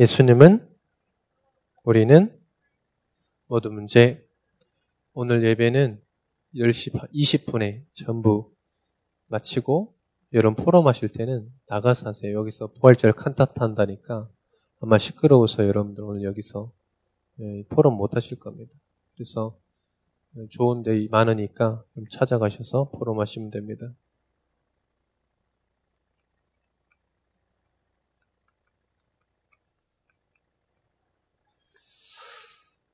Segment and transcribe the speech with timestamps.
[0.00, 0.66] 예수님은
[1.84, 2.34] 우리는
[3.48, 4.26] 모두 문제
[5.12, 6.00] 오늘 예배는
[6.54, 8.50] 10시 20분에 전부
[9.26, 9.94] 마치고
[10.32, 12.32] 여러분 포럼 하실 때는 나가서 하세요.
[12.32, 14.26] 여기서 부활절 칸타타 한다니까
[14.80, 16.72] 아마 시끄러워서 여러분들 오늘 여기서
[17.40, 18.72] 예, 포럼 못 하실 겁니다.
[19.12, 19.54] 그래서
[20.48, 23.92] 좋은 데 많으니까 찾아가셔서 포럼 하시면 됩니다.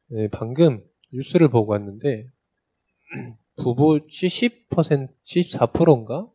[0.09, 2.29] 네, 방금 뉴스를 보고 왔는데
[3.57, 6.31] 부부 70% 74%인가?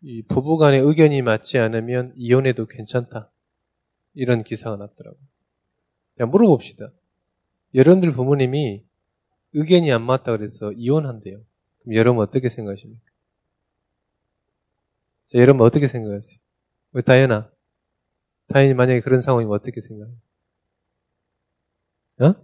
[0.00, 3.30] 이 부부 간의 의견이 맞지 않으면 이혼해도 괜찮다.
[4.14, 5.20] 이런 기사가 났더라고요.
[6.16, 6.90] 그냥 물어봅시다.
[7.74, 8.84] 여러분들 부모님이
[9.52, 11.40] 의견이 안 맞다 그래서 이혼한대요.
[11.82, 13.02] 그럼 여러분 어떻게 생각하십니까?
[15.26, 16.38] 자, 여러분 어떻게 생각하세요?
[17.04, 17.50] 다현아.
[18.48, 20.16] 다현이 만약에 그런 상황이면 어떻게 생각해요?
[22.20, 22.34] 어?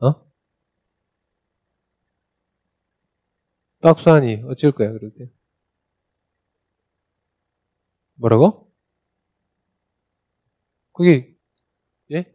[0.00, 0.30] 어?
[3.80, 5.30] 박수하니 어쩔 거야 그럴 때?
[8.14, 8.70] 뭐라고?
[10.92, 11.34] 그게
[12.12, 12.34] 예?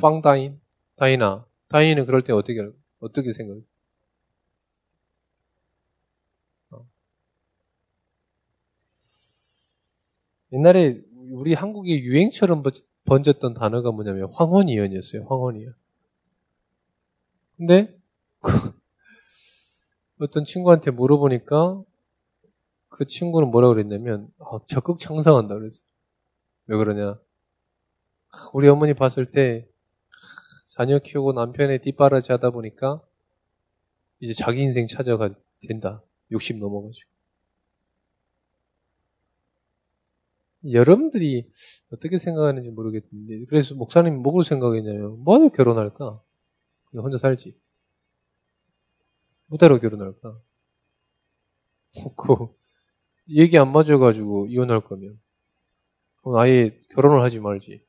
[0.00, 0.60] 빵다인
[0.96, 2.68] 다인아 다인은 그럴 때 어떻게
[3.00, 3.60] 어떻게 생각해?
[10.52, 12.62] 옛날에 우리 한국의 유행처럼
[13.04, 15.26] 번졌던 단어가 뭐냐면 황혼이연이었어요.
[15.28, 15.74] 황혼이연.
[17.56, 17.98] 근데
[18.40, 18.50] 그
[20.20, 21.82] 어떤 친구한테 물어보니까
[22.88, 25.82] 그 친구는 뭐라 그랬냐면 아, 적극 창성한다 그랬어.
[26.66, 27.18] 왜 그러냐?
[28.52, 29.66] 우리 어머니 봤을 때
[30.66, 33.02] 자녀 키우고 남편의 뒷바라지 하다 보니까
[34.20, 35.34] 이제 자기 인생 찾아가
[35.66, 36.02] 된다.
[36.30, 37.10] 60 넘어가지고.
[40.68, 41.50] 여러분들이
[41.90, 46.22] 어떻게 생각하는지 모르겠는데 그래서 목사님 뭐로 생각했냐면 뭐하러 결혼할까?
[46.86, 47.58] 그냥 혼자 살지.
[49.46, 50.40] 무대로 결혼할까?
[52.16, 52.54] 그
[53.28, 55.18] 얘기 안 맞아가지고 이혼할 거면
[56.22, 57.84] 그럼 아예 결혼을 하지 말지.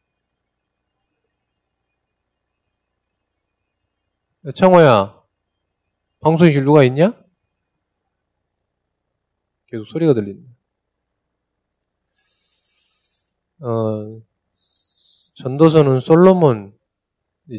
[4.55, 5.21] 청호야,
[6.21, 7.13] 방송실 누가 있냐?
[9.67, 10.49] 계속 소리가 들린다.
[13.61, 14.21] 어,
[15.35, 16.71] 전도서는 솔로몬이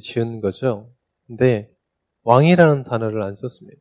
[0.03, 0.93] 지은 거죠.
[1.27, 1.73] 근데
[2.25, 3.81] 왕이라는 단어를 안 썼습니다.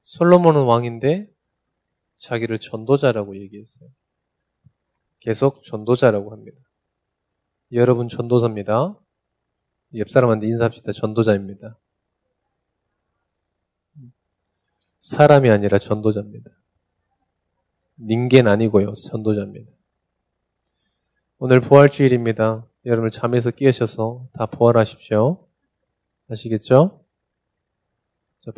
[0.00, 1.28] 솔로몬은 왕인데
[2.16, 3.88] 자기를 전도자라고 얘기했어요.
[5.20, 6.58] 계속 전도자라고 합니다.
[7.72, 8.94] 여러분 전도자입니다.
[9.96, 10.92] 옆 사람한테 인사합시다.
[10.92, 11.78] 전도자입니다.
[14.98, 16.50] 사람이 아니라 전도자입니다.
[18.00, 18.92] 닌겐 아니고요.
[18.92, 19.75] 전도자입니다.
[21.38, 22.66] 오늘 부활주일입니다.
[22.86, 25.46] 여러분 잠에서 깨셔서 다 부활하십시오.
[26.30, 27.04] 아시겠죠?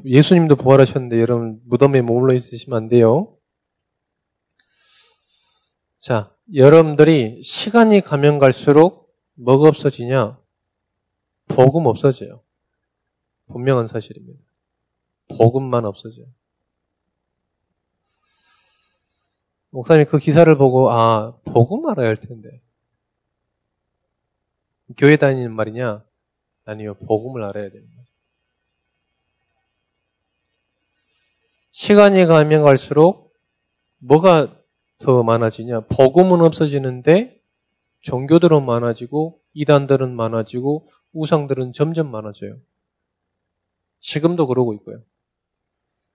[0.05, 3.37] 예수님도 부활하셨는데 여러분 무덤에 머물러 있으시면 안 돼요.
[5.99, 10.38] 자, 여러분들이 시간이 가면 갈수록 뭐가 없어지냐?
[11.49, 12.43] 복음 없어져요.
[13.49, 14.41] 분명한 사실입니다.
[15.37, 16.27] 복음만 없어져요.
[19.71, 22.62] 목사님 그 기사를 보고 아 복음 알아야 할 텐데
[24.97, 26.04] 교회 다니는 말이냐?
[26.65, 28.03] 아니요, 복음을 알아야 됩니다.
[31.71, 33.34] 시간이 가면 갈수록
[33.99, 34.56] 뭐가
[34.99, 35.81] 더 많아지냐?
[35.81, 37.41] 복음은 없어지는데
[38.00, 42.59] 종교들은 많아지고 이단들은 많아지고 우상들은 점점 많아져요.
[44.00, 45.03] 지금도 그러고 있고요.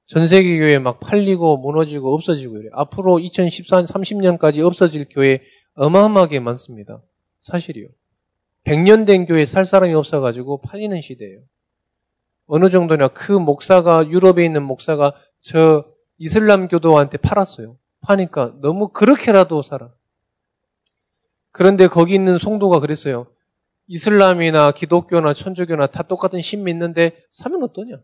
[0.06, 2.70] 전 세계 교회 막 팔리고 무너지고 없어지고 이래.
[2.74, 5.42] 앞으로 2014, 30년까지 없어질 교회
[5.76, 7.02] 어마어마하게 많습니다.
[7.42, 7.88] 사실이요.
[8.64, 11.42] 100년 된 교회 살 사람이 없어가지고 팔리는 시대예요.
[12.46, 15.86] 어느 정도냐 그 목사가 유럽에 있는 목사가 저
[16.18, 17.78] 이슬람 교도한테 팔았어요.
[18.02, 19.94] 파니까 너무 그렇게라도 살아.
[21.52, 23.28] 그런데 거기 있는 성도가 그랬어요.
[23.88, 28.02] 이슬람이나 기독교나 천주교나 다 똑같은 신 믿는데 사면 어떠냐?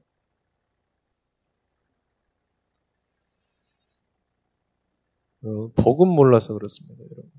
[5.43, 7.31] 어, 복음 몰라서 그렇습니다, 여러분.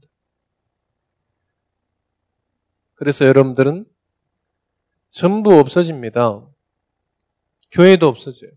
[3.00, 3.86] 그래서 여러분들은
[5.08, 6.46] 전부 없어집니다.
[7.70, 8.50] 교회도 없어져요.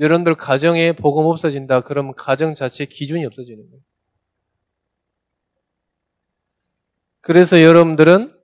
[0.00, 1.82] 여러분들 가정에 복음 없어진다.
[1.82, 3.84] 그러면 가정 자체 기준이 없어지는 거예요.
[7.20, 8.36] 그래서 여러분들은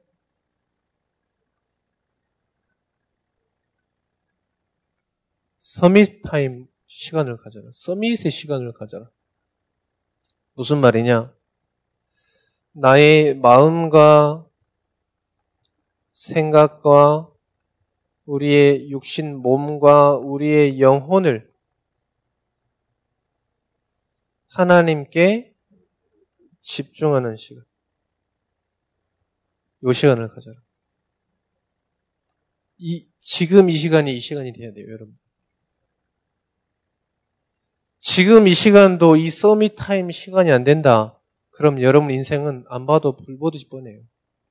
[5.56, 7.70] 서밋 타임 시간을 가져라.
[7.72, 9.10] 서밋의 시간을 가져라.
[10.54, 11.34] 무슨 말이냐?
[12.72, 14.48] 나의 마음과
[16.12, 17.30] 생각과
[18.24, 21.52] 우리의 육신 몸과 우리의 영혼을
[24.48, 25.54] 하나님께
[26.60, 27.64] 집중하는 시간.
[29.84, 30.56] 이 시간을 가져라.
[32.78, 35.18] 이, 지금 이 시간이 이 시간이 돼야 돼요, 여러분.
[37.98, 41.21] 지금 이 시간도 이 서밋 타임 시간이 안 된다.
[41.62, 44.00] 그럼 여러분 인생은 안 봐도 불 보듯이 뻔해요.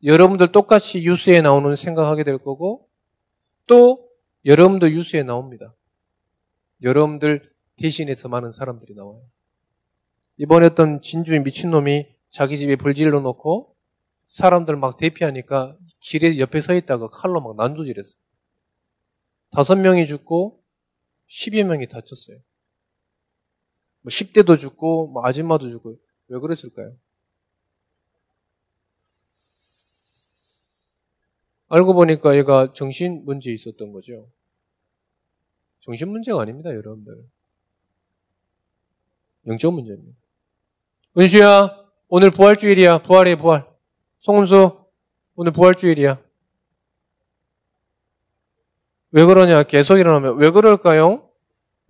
[0.01, 2.87] 여러분들 똑같이 뉴스에 나오는 생각하게 될 거고
[3.67, 4.09] 또
[4.45, 5.75] 여러분도 뉴스에 나옵니다.
[6.81, 9.21] 여러분들 대신해서 많은 사람들이 나와요.
[10.37, 13.75] 이번에 어떤 진주의 미친놈이 자기 집에 불질러 놓고
[14.27, 18.15] 사람들 막 대피하니까 길에 옆에 서 있다가 칼로 막 난도질했어.
[19.49, 20.63] 다섯 명이 죽고
[21.27, 22.37] 10여 명이 다쳤어요.
[23.99, 25.97] 뭐 10대도 죽고 뭐 아줌마도 죽고
[26.31, 26.95] 왜 그랬을까요?
[31.67, 34.29] 알고 보니까 얘가 정신 문제 있었던 거죠.
[35.81, 37.25] 정신 문제가 아닙니다, 여러분들.
[39.47, 40.17] 영적 문제입니다.
[41.17, 42.99] 은수야, 오늘 부활주일이야.
[42.99, 43.67] 부활해, 부활.
[44.19, 44.85] 송은수,
[45.35, 46.21] 오늘 부활주일이야.
[49.11, 49.63] 왜 그러냐?
[49.63, 51.29] 계속 일어나면 왜 그럴까요?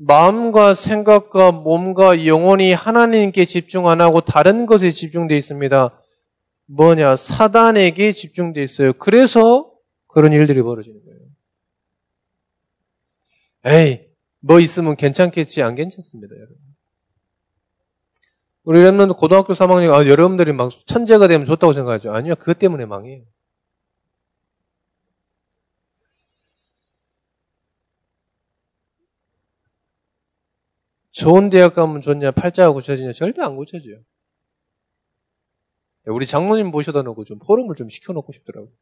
[0.04, 6.02] 마음과 생각과 몸과 영혼이 하나님께 집중 안 하고 다른 것에 집중되어 있습니다.
[6.66, 7.16] 뭐냐?
[7.16, 8.94] 사단에게 집중되어 있어요.
[8.94, 9.72] 그래서
[10.08, 11.22] 그런 일들이 벌어지는 거예요.
[13.64, 14.08] 에이,
[14.40, 16.58] 뭐 있으면 괜찮겠지, 안 괜찮습니다, 여러분.
[18.64, 22.12] 우리 랩런도 고등학교 3학년, 아, 여러분들이 막 천재가 되면 좋다고 생각하죠.
[22.12, 23.22] 아니요, 그것 때문에 망해요.
[31.22, 34.02] 좋은 대학 가면 좋냐, 팔자가 고쳐지냐, 절대 안 고쳐져요.
[36.08, 38.74] 우리 장로님 모셔다 놓고 좀 포럼을 좀 시켜놓고 싶더라고요.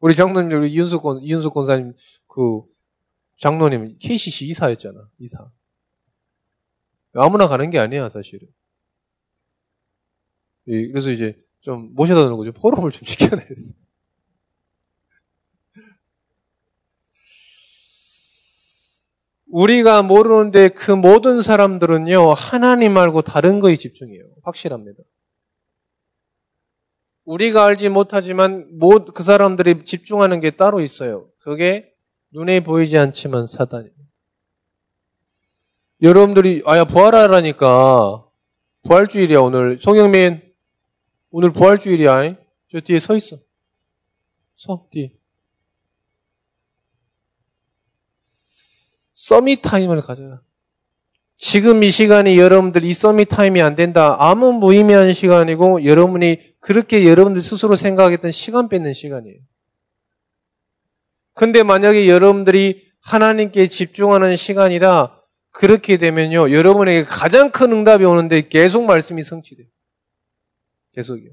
[0.00, 1.92] 우리 장로님, 우리 이윤숙, 이윤숙 권사님,
[2.26, 2.62] 그,
[3.36, 5.50] 장로님, KCC 이사였잖아, 이사.
[7.12, 8.48] 아무나 가는 게 아니야, 사실은.
[10.64, 13.54] 그래서 이제 좀 모셔다 놓고 좀 포럼을 좀 시켜놔야 돼.
[19.50, 24.24] 우리가 모르는데 그 모든 사람들은요, 하나님 말고 다른 거에 집중해요.
[24.42, 25.02] 확실합니다.
[27.24, 28.78] 우리가 알지 못하지만
[29.14, 31.28] 그 사람들이 집중하는 게 따로 있어요.
[31.38, 31.92] 그게
[32.30, 33.98] 눈에 보이지 않지만 사단입니다.
[36.00, 38.24] 여러분들이 아야 부활하라니까
[38.84, 40.40] 부활주일이야 오늘 송영민
[41.30, 42.36] 오늘 부활주일이야
[42.70, 43.36] 저 뒤에 서 있어
[44.54, 45.10] 서 뒤에
[49.28, 50.40] summit time을 가져라.
[51.36, 54.16] 지금 이 시간이 여러분들 이 summit time이 안 된다.
[54.18, 59.38] 아무 무의미한 시간이고 여러분이 그렇게 여러분들 스스로 생각했던 시간 뺏는 시간이에요.
[61.34, 65.22] 근데 만약에 여러분들이 하나님께 집중하는 시간이다.
[65.50, 66.50] 그렇게 되면요.
[66.50, 69.66] 여러분에게 가장 큰 응답이 오는데 계속 말씀이 성취돼요.
[70.94, 71.32] 계속이요.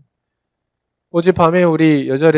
[1.11, 2.29] 어젯밤에 우리 여자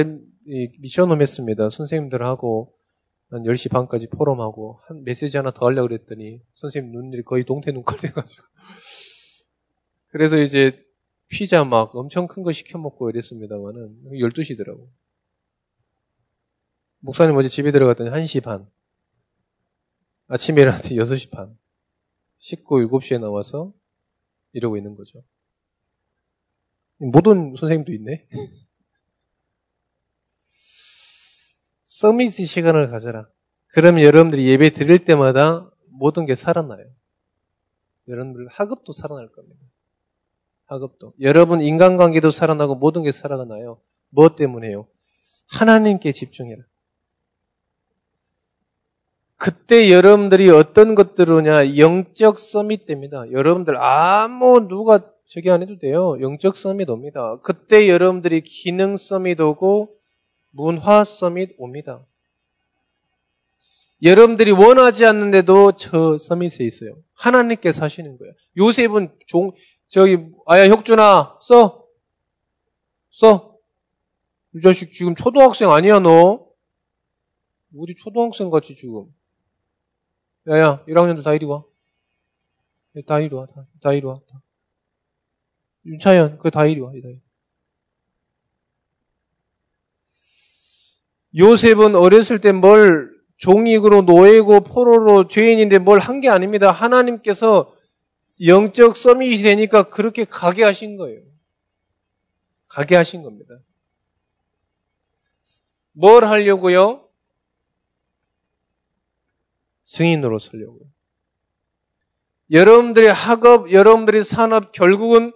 [0.80, 1.70] 미션홈 했습니다.
[1.70, 2.77] 선생님들하고
[3.30, 7.98] 한 10시 반까지 포럼하고 한 메시지 하나 더 하려고 그랬더니 선생님 눈들이 거의 동태 눈깔
[7.98, 8.44] 돼가지고
[10.10, 10.86] 그래서 이제
[11.28, 14.88] 피자 막 엄청 큰 거 시켜 먹고 이랬습니다만은 12시더라고.
[17.00, 18.70] 목사님 어제 집에 들어갔더니 1시 반.
[20.28, 21.58] 아침에 일어났더니 6시 반.
[22.40, 23.74] 씻고 7시에 나와서
[24.54, 25.22] 이러고 있는 거죠.
[26.98, 28.28] 모든 선생님도 있네.
[31.88, 33.30] 서밋 시간을 가져라.
[33.68, 36.86] 그러면 여러분들이 예배 드릴 때마다 모든 게 살아나요.
[38.10, 39.62] 여러분들 학업도 살아날 겁니다.
[40.66, 41.14] 학업도.
[41.22, 43.80] 여러분 인간관계도 살아나고 모든 게 살아나요.
[44.10, 44.86] 무엇 때문에요?
[45.48, 46.62] 하나님께 집중해라.
[49.38, 53.24] 그때 여러분들이 어떤 것들로냐 영적 서밋 됩니다.
[53.32, 56.18] 여러분들 아무 누가 저기 안 해도 돼요.
[56.20, 57.40] 영적 서밋 옵니다.
[57.44, 59.97] 그때 여러분들이 기능 서밋 오고
[60.52, 62.06] 문화 서밋 옵니다.
[64.04, 67.02] 여러분들이 원하지 않는데도 저 서밋에 있어요.
[67.14, 68.34] 하나님께서 하시는 거예요.
[68.58, 69.52] 요셉은 종,
[69.88, 71.86] 저기, 아야, 혁준아, 써.
[73.10, 73.56] 써.
[74.54, 76.48] 이 자식 지금 초등학생 아니야, 너?
[77.78, 79.06] 어디 초등학생 같이 지금.
[80.48, 81.64] 야야, 1학년들 다 이리 와.
[83.06, 84.20] 다 이리 와, 다, 다 이리 와.
[84.30, 84.42] 다.
[85.86, 87.27] 윤차연, 그다 이리 와, 다 이리.
[91.38, 96.72] 요셉은 어렸을 때 뭘 종이고 노예고 포로로 죄인인데 뭘 한 게 아닙니다.
[96.72, 97.74] 하나님께서
[98.46, 101.22] 영적 서밋이 되니까 그렇게 가게 하신 거예요.
[102.68, 103.60] 가게 하신 겁니다.
[105.94, 107.08] 뭘 하려고요?
[109.86, 110.82] 증인으로 서려고요.
[112.52, 115.34] 여러분들의 학업, 여러분들의 산업, 결국은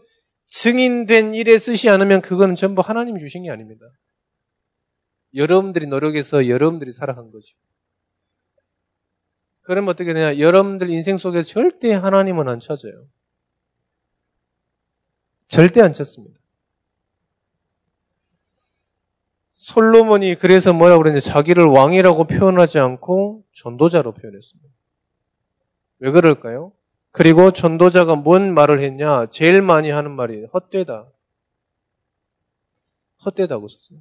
[0.48, 3.86] 증인된 일에 쓰지 않으면 그거는 전부 하나님이 주신 게 아닙니다.
[5.36, 7.56] 여러분들이 노력해서 여러분들이 살아간 거죠.
[9.62, 10.40] 그러면 어떻게 되냐?
[10.40, 13.08] 여러분들 인생 속에 절대 하나님은 안 찾아요.
[15.48, 16.40] 절대 안 찾습니다.
[19.50, 21.20] 솔로몬이 그래서 뭐라고 그랬냐?
[21.20, 24.70] 자기를 왕이라고 표현하지 않고 전도자로 표현했습니다.
[26.00, 26.74] 왜 그럴까요?
[27.12, 29.28] 그리고 전도자가 뭔 말을 했냐?
[29.28, 31.12] 제일 많이 하는 말이 헛되다.
[33.24, 34.00] 헛되다고 썼어요.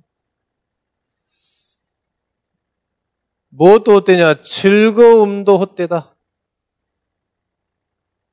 [3.51, 4.41] 무엇도 헛되냐?
[4.41, 6.15] 즐거움도 헛되다.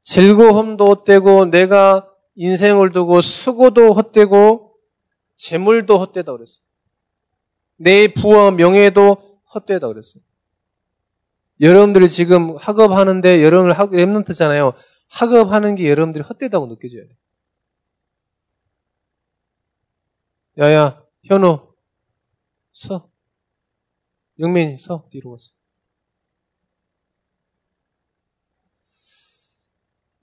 [0.02, 4.74] 즐거움도 헛되고 내가 인생을 두고 수고도 헛되고
[5.36, 6.62] 재물도 헛되다 그랬어요.
[7.78, 10.24] 내 부와 명예도 헛되다 그랬어요.
[11.60, 14.76] 여러분들이 지금 학업하는데 여러분들 학 랩런트잖아요.
[15.10, 17.18] 학업하는 게 여러분들이 헛되다고 느껴져야 돼.
[20.60, 21.74] 야야, 현우,
[22.72, 23.10] 서.
[24.40, 25.52] 영민이 서 뒤로 가서.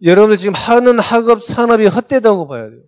[0.02, 2.82] 여러분들 지금 하는 학업 산업이 헛되다고 봐야 돼요.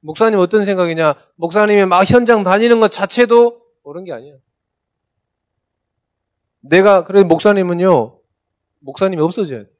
[0.00, 1.14] 목사님 어떤 생각이냐?
[1.36, 4.34] 목사님이 막 현장 다니는 것 자체도 옳은 게 아니야.
[6.60, 8.20] 내가 그래 목사님은요
[8.80, 9.70] 목사님이 없어져야 돼.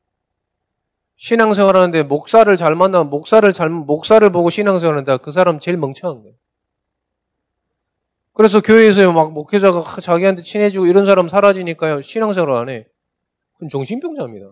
[1.16, 6.22] 신앙생활 하는데 목사를 잘 만나면 목사를 잘 목사를 보고 신앙생활 하는데 그 사람 제일 멍청한
[6.22, 6.36] 거예요.
[8.38, 12.02] 그래서 교회에서 막 목회자가 자기한테 친해지고 이런 사람 사라지니까요.
[12.02, 12.86] 신앙생활 안 해.
[13.54, 14.46] 그건 정신병자입니다.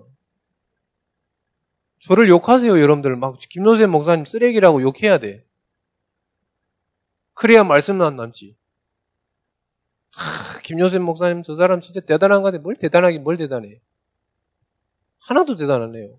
[2.00, 3.14] 저를 욕하세요, 여러분들.
[3.14, 5.44] 막 김노세 목사님 쓰레기라고 욕해야 돼.
[7.32, 8.56] 그래야 말씀도 안 남지.
[10.16, 12.58] 하, 김효셉 목사님 저 사람 진짜 대단한 거 같아.
[12.60, 13.80] 뭘 대단하긴 뭘 대단해.
[15.20, 16.18] 하나도 대단하네요.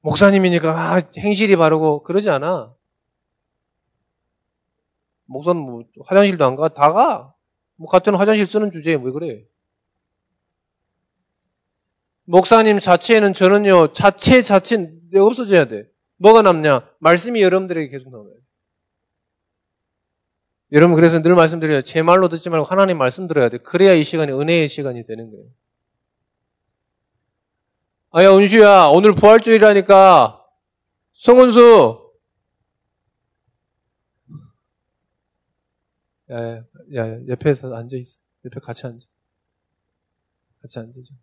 [0.00, 2.74] 목사님이니까 아, 행실이 바르고 그러지 않아.
[5.32, 6.68] 목사는 뭐 화장실도 안 가.
[6.68, 7.34] 다 가.
[7.76, 9.44] 뭐 같은 화장실 쓰는 주제에 왜 그래?
[12.24, 15.88] 목사님 자체는 저는요, 자체 자체 내 없어져야 돼.
[16.18, 16.88] 뭐가 남냐?
[17.00, 18.30] 말씀이 여러분들에게 계속 나와요.
[20.70, 21.82] 여러분 그래서 늘 말씀드려요.
[21.82, 23.58] 제 말로 듣지 말고 하나님 말씀 들어야 돼.
[23.58, 25.44] 그래야 이 시간이 은혜의 시간이 되는 거예요.
[28.10, 30.42] 아야 은수야 오늘 부활주일이라니까
[31.12, 32.01] 성은수
[36.32, 36.64] 야, 야,
[36.96, 38.18] 야, 옆에서 앉아 있어.
[38.44, 39.06] 옆에 같이 앉아.
[40.62, 41.14] 같이 앉아줘.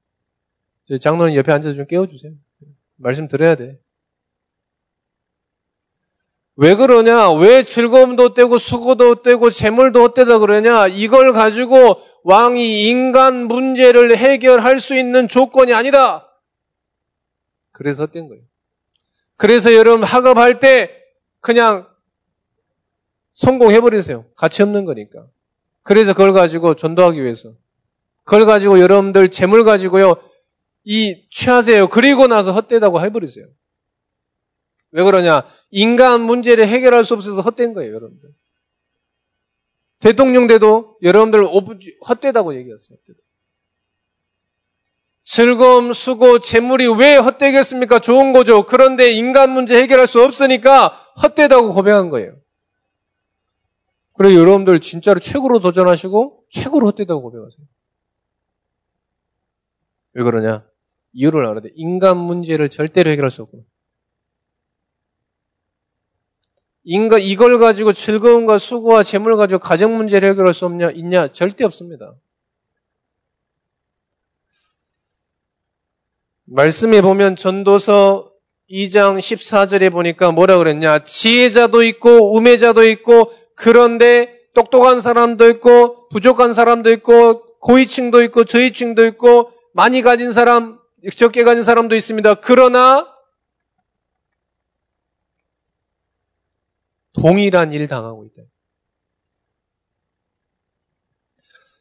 [0.85, 2.33] 저희 장로는 옆에 앉아서 좀 깨워주세요.
[2.95, 3.79] 말씀 들어야 돼.
[6.55, 7.31] 왜 그러냐?
[7.31, 10.87] 왜 즐거움도 떼고 수고도 떼고 재물도 떼다 그러냐?
[10.87, 16.29] 이걸 가지고 왕이 인간 문제를 해결할 수 있는 조건이 아니다.
[17.71, 18.43] 그래서 뗀 거예요.
[19.37, 20.91] 그래서 여러분 학업할 때
[21.39, 21.87] 그냥
[23.31, 24.25] 성공해버리세요.
[24.35, 25.27] 가치 없는 거니까.
[25.83, 27.53] 그래서 그걸 가지고 전도하기 위해서.
[28.23, 30.15] 그걸 가지고 여러분들 재물 가지고요.
[30.83, 31.87] 이 취하세요.
[31.87, 33.45] 그리고 나서 헛되다고 해버리세요.
[34.91, 35.43] 왜 그러냐?
[35.71, 38.29] 인간 문제를 해결할 수 없어서 헛된 거예요, 여러분들.
[39.99, 41.43] 대통령 돼도 여러분들
[42.07, 42.97] 헛되다고 얘기했어요.
[42.97, 43.19] 헛되다.
[45.23, 47.99] 즐거움, 수고, 재물이 왜 헛되겠습니까?
[47.99, 48.63] 좋은 거죠.
[48.65, 50.87] 그런데 인간 문제 해결할 수 없으니까
[51.21, 52.35] 헛되다고 고백한 거예요.
[54.19, 57.65] 그래서 여러분들 진짜로 최고로 도전하시고 최고로 헛되다고 고백하세요.
[60.11, 60.65] 왜 그러냐?
[61.13, 61.69] 이유를 알아야 돼.
[61.75, 63.63] 인간 문제를 절대로 해결할 수 없고.
[66.83, 72.13] 인가 이걸 가지고 즐거움과 수고와 재물 가지고 가정 문제를 해결할 수 없냐 있냐 절대 없습니다.
[76.43, 78.33] 말씀에 보면 전도서
[78.69, 86.91] 2장 14절에 보니까 뭐라 그랬냐 지혜자도 있고 우매자도 있고 그런데 똑똑한 사람도 있고 부족한 사람도
[86.93, 90.79] 있고 고위층도 있고 저위층도 있고 많이 가진 사람
[91.13, 92.35] 적게 가진 사람도 있습니다.
[92.35, 93.05] 그러나
[97.13, 98.43] 동일한 일을 당하고 있다.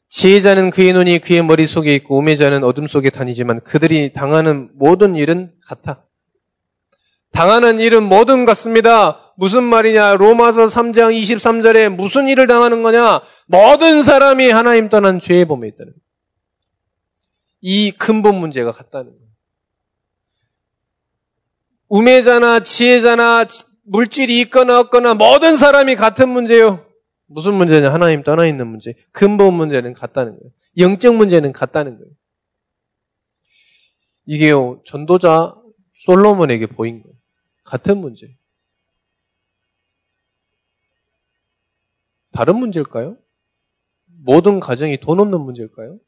[0.09, 6.05] 지혜자는 그의 눈이 그의 머릿속에 있고 우매자는 어둠 속에 다니지만 그들이 당하는 모든 일은 같아.
[7.31, 9.28] 당하는 일은 모든 같습니다.
[9.39, 10.17] 무슨 말이냐?
[10.17, 13.21] 로마서 3장 23절에 무슨 일을 당하는 거냐?
[13.47, 16.03] 모든 사람이 하나님 떠난 죄의 범에 있다는 거예요.
[17.61, 19.29] 이 근본 문제가 같다는 거예요.
[21.89, 23.47] 우매자나 지혜자나
[23.85, 26.85] 물질이 있거나 없거나 모든 사람이 같은 문제요.
[27.27, 27.93] 무슨 문제냐?
[27.93, 28.95] 하나님 떠나 있는 문제.
[29.13, 30.51] 근본 문제는 같다는 거예요.
[30.79, 32.11] 영적 문제는 같다는 거예요.
[34.27, 35.55] 이게요, 전도자
[35.95, 37.15] 솔로몬에게 보인 거예요.
[37.63, 38.37] 같은 문제.
[42.33, 43.17] 다른 문제일까요?
[44.07, 45.99] 모든 가정이 돈 없는 문제일까요?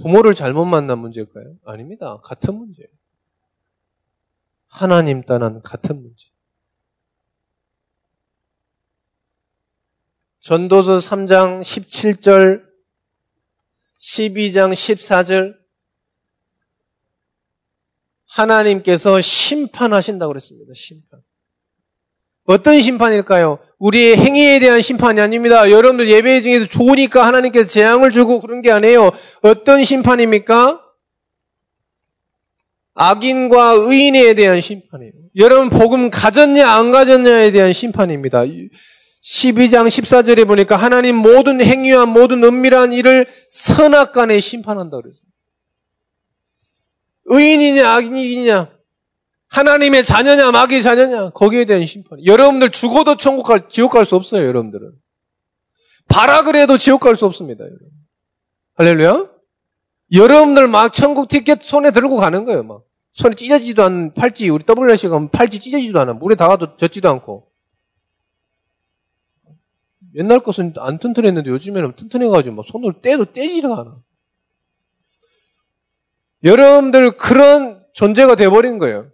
[0.00, 1.56] 부모를 잘못 만난 문제일까요?
[1.64, 2.18] 아닙니다.
[2.22, 2.88] 같은 문제예요.
[4.68, 6.28] 하나님 떠난 같은 문제.
[10.40, 12.64] 전도서 3장 17절,
[13.98, 15.58] 12장 14절,
[18.26, 20.72] 하나님께서 심판하신다고 그랬습니다.
[20.74, 21.20] 심판.
[22.44, 23.58] 어떤 심판일까요?
[23.78, 25.70] 우리의 행위에 대한 심판이 아닙니다.
[25.70, 29.12] 여러분들 예배 중에서 좋으니까 하나님께서 재앙을 주고 그런 게 아니에요.
[29.42, 30.80] 어떤 심판입니까?
[32.94, 35.12] 악인과 의인에 대한 심판이에요.
[35.36, 38.42] 여러분 복음 가졌냐 안 가졌냐에 대한 심판입니다.
[39.22, 45.22] 12장 14절에 보니까 하나님 모든 행위와 모든 은밀한 일을 선악 간에 심판한다 그랬어요.
[47.26, 48.77] 의인이냐 악인이냐
[49.48, 52.24] 하나님의 자녀냐 마귀의 자녀냐 거기에 대한 심판.
[52.24, 54.46] 여러분들 죽어도 천국 갈 지옥 갈 수 없어요.
[54.46, 54.92] 여러분들은
[56.08, 57.64] 바라 그래도 지옥 갈 수 없습니다.
[57.64, 57.88] 여러분.
[58.74, 59.28] 할렐루야.
[60.12, 62.62] 여러분들 막 천국 티켓 손에 들고 가는 거예요.
[62.62, 66.12] 막 손에 찢어지지도 않는 팔찌 우리 WRC 가면 팔찌 찢어지지도 않아.
[66.14, 67.50] 물에 닿아도 젖지도 않고.
[70.14, 73.96] 옛날 것은 안 튼튼했는데 요즘에는 튼튼해가지고 막 손을 떼도 떼지가 않아.
[76.44, 79.10] 여러분들 그런 존재가 돼버린 거예요.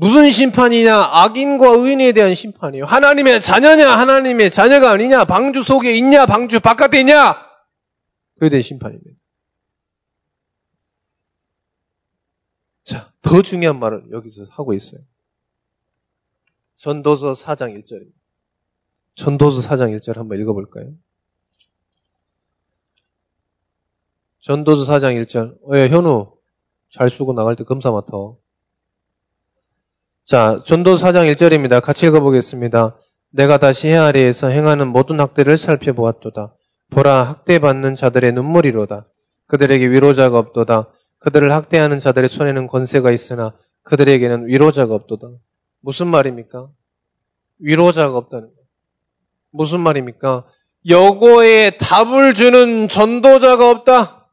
[0.00, 0.96] 무슨 심판이냐?
[0.96, 2.86] 악인과 의인에 대한 심판이에요.
[2.86, 3.98] 하나님의 자녀냐?
[3.98, 5.26] 하나님의 자녀가 아니냐?
[5.26, 6.24] 방주 속에 있냐?
[6.24, 7.36] 방주 바깥에 있냐?
[8.38, 9.10] 그에 대한 심판입니다.
[12.82, 15.02] 자, 더 중요한 말을 여기서 하고 있어요.
[16.76, 18.14] 전도서 4장 1절입니다.
[19.16, 20.94] 전도서 4장 1절 한번 읽어볼까요?
[24.38, 25.58] 전도서 4장 1절.
[25.62, 26.38] 어, 야, 현우,
[26.88, 28.12] 잘 쓰고 나갈 때 검사 맡아.
[30.30, 31.82] 자, 전도서 4장 1절입니다.
[31.82, 32.96] 같이 읽어보겠습니다.
[33.30, 36.54] 내가 다시 해 아래에서 행하는 모든 학대를 살펴보았도다.
[36.90, 39.08] 보라, 학대받는 자들의 눈물이로다.
[39.48, 40.92] 그들에게 위로자가 없도다.
[41.18, 45.30] 그들을 학대하는 자들의 손에는 권세가 있으나 그들에게는 위로자가 없도다.
[45.80, 46.68] 무슨 말입니까?
[47.58, 48.54] 위로자가 없다는 거.
[49.50, 50.44] 무슨 말입니까?
[50.88, 54.28] 여고에 답을 주는 전도자가 없다.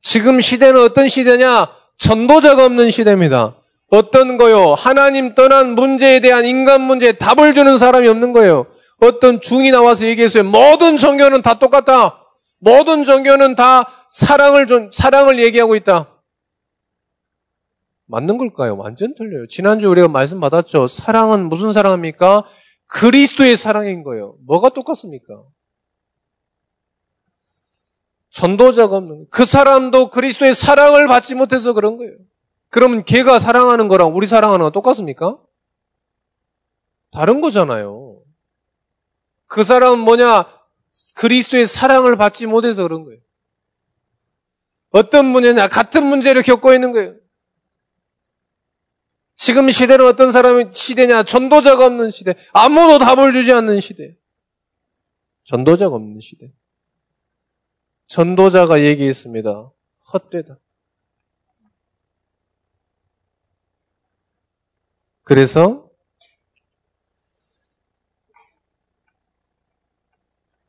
[0.00, 1.68] 지금 시대는 어떤 시대냐?
[1.98, 3.58] 전도자가 없는 시대입니다.
[3.92, 4.72] 어떤 거요?
[4.72, 8.66] 하나님 떠난 문제에 대한 인간 문제에 답을 주는 사람이 없는 거예요.
[9.02, 10.44] 어떤 중이 나와서 얘기했어요.
[10.44, 12.18] 모든 종교는 다 똑같다.
[12.58, 16.08] 모든 종교는 다 사랑을 좀, 사랑을 얘기하고 있다.
[18.06, 18.78] 맞는 걸까요?
[18.78, 19.46] 완전 틀려요.
[19.48, 20.88] 지난주 우리가 말씀 받았죠.
[20.88, 22.44] 사랑은 무슨 사랑입니까?
[22.86, 24.36] 그리스도의 사랑인 거예요.
[24.46, 25.42] 뭐가 똑같습니까?
[28.30, 32.14] 전도자가 없는 그 사람도 그리스도의 사랑을 받지 못해서 그런 거예요.
[32.72, 35.38] 그러면 걔가 사랑하는 거랑 우리 사랑하는 거 똑같습니까?
[37.10, 38.22] 다른 거잖아요.
[39.46, 40.46] 그 사람은 뭐냐?
[41.16, 43.20] 그리스도의 사랑을 받지 못해서 그런 거예요.
[44.88, 45.68] 어떤 문제냐?
[45.68, 47.14] 같은 문제를 겪고 있는 거예요.
[49.34, 51.24] 지금 시대는 어떤 사람의 시대냐?
[51.24, 52.34] 전도자가 없는 시대.
[52.54, 54.16] 아무도 답을 주지 않는 시대.
[55.44, 56.50] 전도자가 없는 시대.
[58.06, 59.70] 전도자가 얘기했습니다.
[60.14, 60.58] 헛되다.
[65.24, 65.88] 그래서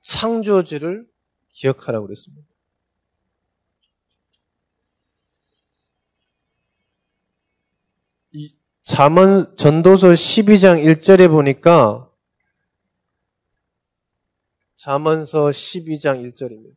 [0.02, 1.08] 창조주를
[1.52, 2.48] 기억하라고 그랬습니다.
[8.34, 12.10] 이 잠언 전도서 12장 1절에 보니까
[14.78, 16.76] 잠언서 12장 1절입니다.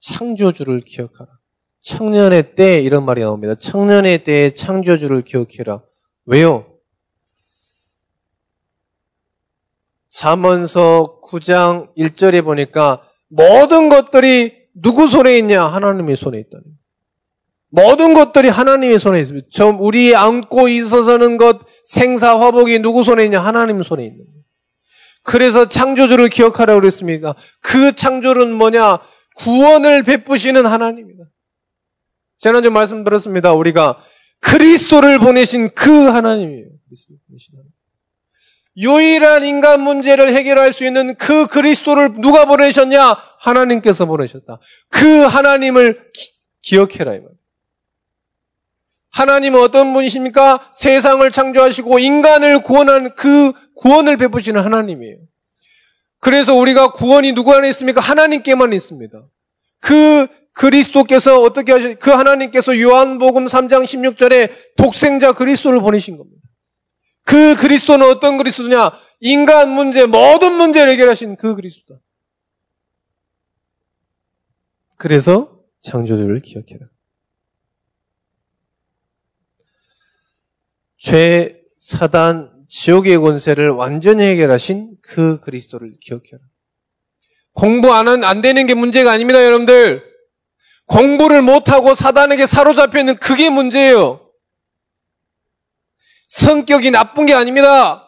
[0.00, 1.38] 창조주를 기억하라.
[1.80, 3.54] 청년의 때 이런 말이 나옵니다.
[3.54, 5.87] 청년의 때에 창조주를 기억해라.
[6.28, 6.66] 왜요?
[10.10, 15.64] 잠언서 9장 1절에 보니까 모든 것들이 누구 손에 있냐?
[15.64, 16.64] 하나님의 손에 있다는
[17.70, 19.48] 모든 것들이 하나님의 손에 있습니다.
[19.50, 23.40] 저 우리 안고 있어서는 것 생사 화복이 누구 손에 있냐?
[23.40, 24.42] 하나님 손에 있는 거예요.
[25.22, 27.34] 그래서 창조주를 기억하라고 그랬습니다.
[27.62, 28.98] 그 창조는 뭐냐?
[29.36, 31.24] 구원을 베푸시는 하나님입니다.
[32.36, 33.54] 지난주 말씀 들었습니다.
[33.54, 34.02] 우리가
[34.40, 36.66] 그리스도를 보내신 그 하나님이에요.
[38.76, 43.16] 유일한 인간 문제를 해결할 수 있는 그 그리스도를 누가 보내셨냐?
[43.40, 44.60] 하나님께서 보내셨다.
[44.88, 46.12] 그 하나님을
[46.62, 47.18] 기, 억해라.
[49.10, 50.70] 하나님은 어떤 분이십니까?
[50.72, 55.16] 세상을 창조하시고 인간을 구원한 그 구원을 베푸시는 하나님이에요.
[56.20, 58.00] 그래서 우리가 구원이 누구 안에 있습니까?
[58.00, 59.24] 하나님께만 있습니다.
[59.80, 60.26] 그
[60.58, 66.42] 그리스도께서 어떻게 하셨, 그 하나님께서 요한복음 3장 16절에 독생자 그리스도를 보내신 겁니다.
[67.22, 68.90] 그 그리스도는 어떤 그리스도냐?
[69.20, 72.00] 인간 문제, 모든 문제를 해결하신 그 그리스도다.
[74.96, 76.86] 그래서 창조주를 기억해라.
[80.98, 86.40] 죄, 사단, 지옥의 권세를 완전히 해결하신 그 그리스도를 기억해라.
[87.52, 90.17] 공부 안, 안 되는 게 문제가 아닙니다, 여러분들.
[90.88, 94.20] 공부를 못하고 사단에게 사로잡혀 있는 그게 문제예요.
[96.26, 98.04] 성격이 나쁜 게 아닙니다.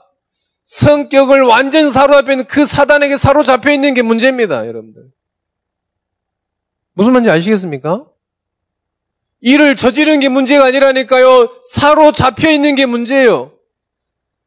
[0.64, 5.02] 성격을 완전 사로잡혀 있는 그 사단에게 사로잡혀 있는 게 문제입니다, 여러분들.
[6.94, 8.06] 무슨 말인지 아시겠습니까?
[9.40, 11.60] 일을 저지르는 게 문제가 아니라니까요.
[11.70, 13.52] 사로잡혀 있는 게 문제예요.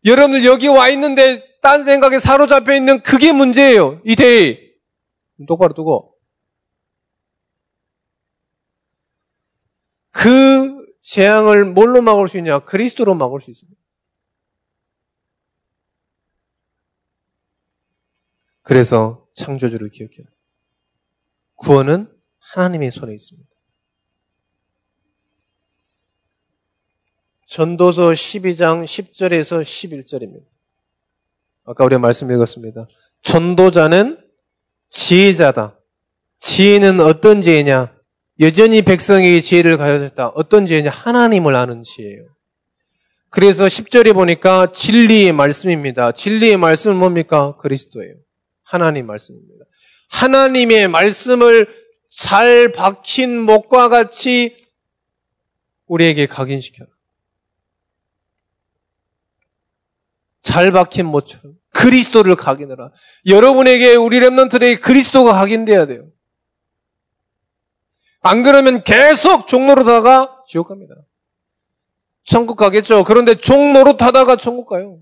[0.05, 4.01] 여러분들 여기 와 있는데 딴 생각에 사로잡혀 있는 그게 문제예요.
[4.05, 4.73] 이 대의.
[5.47, 6.12] 똑바로 두고.
[10.13, 12.59] 그 재앙을 뭘로 막을 수 있냐?
[12.59, 13.77] 그리스도로 막을 수 있습니다.
[18.61, 20.25] 그래서 창조주를 기억해요.
[21.55, 23.49] 구원은 하나님의 손에 있습니다.
[27.47, 30.45] 전도서 12장 10절에서 11절입니다.
[31.65, 32.87] 아까 우리가 말씀 읽었습니다.
[33.23, 34.23] 전도자는
[34.89, 35.79] 지혜자다.
[36.39, 37.92] 지혜는 어떤 지혜냐?
[38.43, 40.27] 여전히 백성에게 지혜를 가졌다.
[40.29, 40.89] 어떤 지혜냐?
[40.89, 42.27] 하나님을 아는 지혜예요.
[43.29, 46.11] 그래서 10절에 보니까 진리의 말씀입니다.
[46.11, 47.55] 진리의 말씀은 뭡니까?
[47.57, 48.13] 그리스도예요.
[48.63, 49.65] 하나님 말씀입니다.
[50.09, 51.67] 하나님의 말씀을
[52.11, 54.55] 잘 박힌 목과 같이
[55.87, 56.89] 우리에게 각인시켜라.
[60.41, 62.91] 잘 박힌 못처럼 그리스도를 각인해라.
[63.25, 66.07] 여러분에게 우리 랩런트에게 그리스도가 각인돼야 돼요.
[68.23, 70.95] 안 그러면 계속 종로로다가 지옥 갑니다.
[72.23, 73.03] 천국 가겠죠.
[73.03, 74.99] 그런데 종로로 타다가 천국 가요.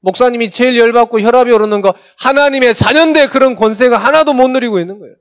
[0.00, 5.16] 목사님이 제일 열받고 혈압이 오르는 거 하나님의 자녀인데 그런 권세가 하나도 못 누리고 있는 거예요.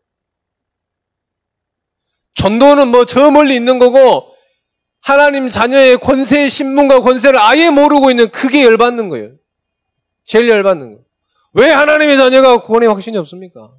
[2.35, 4.35] 전도는 뭐 저 멀리 있는 거고
[5.01, 9.31] 하나님 자녀의 권세의 신분과 권세를 아예 모르고 있는 그게 열받는 거예요.
[10.23, 11.03] 제일 열받는 거.
[11.53, 13.71] 왜 하나님의 자녀가 구원의 확신이 없습니까?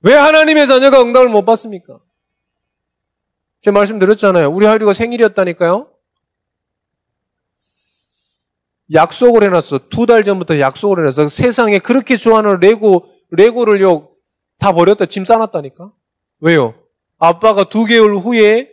[0.00, 2.00] 왜 하나님의 자녀가 응답을 못 받습니까?
[3.64, 4.50] 제가 말씀 드렸잖아요.
[4.50, 5.90] 우리 하율이가 생일이었다니까요.
[8.92, 9.88] 약속을 해놨어.
[9.88, 11.30] 두 달 전부터 약속을 해놨어.
[11.30, 14.10] 세상에 그렇게 좋아하는 레고, 레고를요,
[14.58, 15.06] 다 버렸다.
[15.06, 15.90] 짐 싸놨다니까?
[16.40, 16.74] 왜요?
[17.16, 18.70] 아빠가 두 개월 후에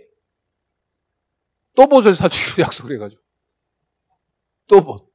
[1.78, 3.22] 또봇을 사주기로 약속을 해가지고.
[4.68, 5.10] 또봇.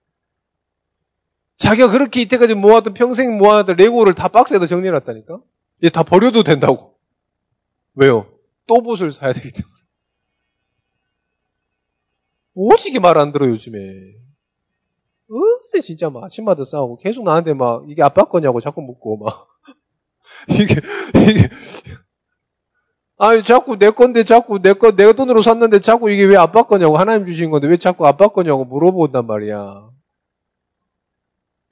[1.58, 5.38] 자기가 그렇게 이때까지 모았던 평생 모아놨던 레고를 다 박스에다 정리해놨다니까?
[5.82, 6.98] 이제 다 버려도 된다고.
[7.94, 8.35] 왜요?
[8.66, 9.74] 또 옷을 사야 되기 때문에.
[12.54, 13.78] 오지게 말 안 들어, 요즘에.
[15.28, 19.48] 어제 진짜 막 아침마다 싸우고 계속 나한테 막 이게 아빠 거냐고 자꾸 묻고 막.
[20.48, 20.76] 이게,
[21.16, 21.48] 이게.
[23.18, 26.96] 아니, 자꾸 내 건데 자꾸 내 거, 내 돈으로 샀는데 자꾸 이게 왜 아빠 거냐고
[26.98, 29.90] 하나님 주신 건데 왜 자꾸 아빠 거냐고 물어본단 말이야.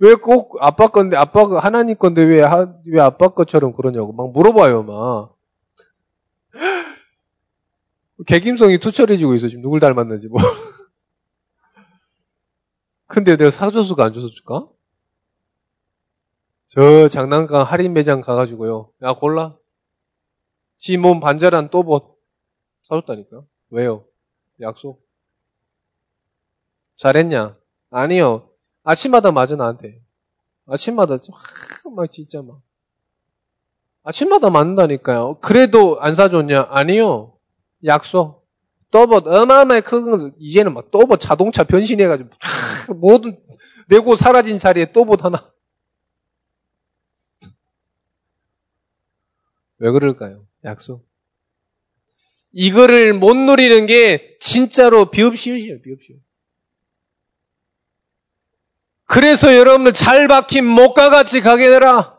[0.00, 4.82] 왜 꼭 아빠 건데, 아빠가 하나님 건데 왜, 하, 왜 아빠 것처럼 그러냐고 막 물어봐요,
[4.82, 5.33] 막.
[8.26, 10.40] 개김성이 투철해지고 있어, 지금 누굴 닮았는지 뭐.
[13.06, 14.66] 근데 내가 사줘서가 안 줘서 줄까?
[16.66, 18.90] 저 장난감 할인 매장 가가지고요.
[19.02, 19.56] 야, 골라.
[20.76, 22.18] 지 몸 반절한 또봇
[22.82, 23.42] 사줬다니까.
[23.70, 24.04] 왜요?
[24.60, 25.02] 약속.
[26.96, 27.56] 잘했냐?
[27.90, 28.50] 아니요.
[28.82, 30.00] 아침마다 맞아 나한테.
[30.66, 31.16] 아침마다
[31.94, 32.60] 막 진짜 막
[34.02, 35.38] 아침마다 맞는다니까요.
[35.40, 36.68] 그래도 안 사줬냐?
[36.70, 37.33] 아니요.
[37.84, 38.44] 약속.
[38.90, 42.30] 또봇 어마어마하게 큰 이제는 막 또봇 자동차 변신해가지고
[42.96, 43.40] 모든
[43.88, 45.52] 내고 사라진 자리에 또봇 하나.
[49.78, 50.46] 왜 그럴까요?
[50.64, 51.04] 약속.
[52.52, 56.20] 이거를 못 누리는 게 진짜로 비읍시옷이에요, 비읍시옷.
[59.06, 62.16] 그래서 여러분들 잘 박힌 목과 같이 가게 되라.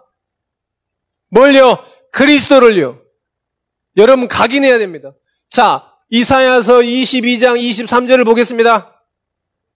[1.30, 1.84] 뭘요?
[2.12, 3.02] 그리스도를요.
[3.98, 5.14] 여러분 각인해야 됩니다.
[5.56, 8.94] 자, 이사야서 22장 23절을 보겠습니다.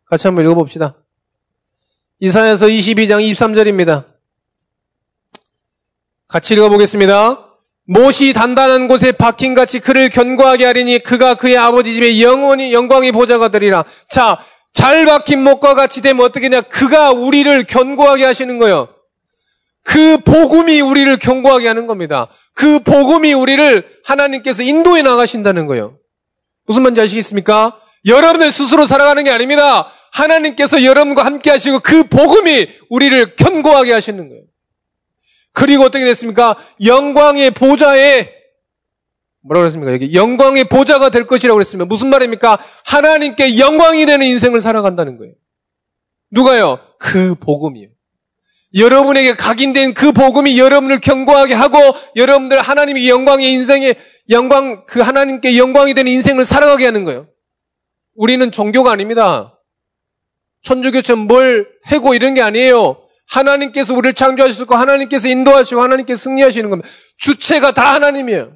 [0.10, 0.98] 같이 한번 읽어봅시다.
[2.20, 4.04] 이사야서 22장 23절입니다.
[6.28, 7.46] 같이 읽어보겠습니다.
[7.86, 13.48] 못이 단단한 곳에 박힌 같이 그를 견고하게 하리니 그가 그의 아버지 집에 영원히 영광의 보좌가
[13.48, 13.86] 되리라.
[14.10, 14.38] 자,
[14.74, 16.60] 잘 박힌 목과 같이 되면 어떻게 되냐?
[16.60, 18.90] 그가 우리를 견고하게 하시는 거예요.
[19.90, 22.28] 그 복음이 우리를 견고하게 하는 겁니다.
[22.54, 25.98] 그 복음이 우리를 하나님께서 인도해 나가신다는 거예요.
[26.68, 27.76] 무슨 말인지 아시겠습니까?
[28.06, 29.92] 여러분들 스스로 살아가는 게 아닙니다.
[30.12, 34.44] 하나님께서 여러분과 함께 하시고 그 복음이 우리를 견고하게 하시는 거예요.
[35.54, 36.56] 그리고 어떻게 됐습니까?
[36.86, 38.32] 영광의 보좌에
[39.42, 39.94] 뭐라고 그랬습니까?
[39.94, 41.88] 여기 영광의 보좌가 될 것이라고 그랬습니다.
[41.88, 42.60] 무슨 말입니까?
[42.86, 45.34] 하나님께 영광이 되는 인생을 살아간다는 거예요.
[46.30, 46.80] 누가요?
[47.00, 47.90] 그 복음이요.
[48.76, 51.78] 여러분에게 각인된 그 복음이 여러분을 견고하게 하고
[52.16, 53.96] 여러분들 하나님의 영광의 인생에
[54.30, 57.28] 영광 그 하나님께 영광이 되는 인생을 살아가게 하는 거예요.
[58.16, 59.60] 우리는 종교가 아닙니다.
[60.62, 63.02] 천주교처럼 뭘 해고 이런 게 아니에요.
[63.28, 66.90] 하나님께서 우리를 창조하셨고 하나님께서 인도하시고 하나님께서 승리하시는 겁니다.
[67.18, 68.56] 주체가 다 하나님이에요.